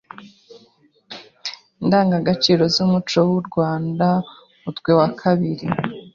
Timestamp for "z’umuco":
2.73-3.19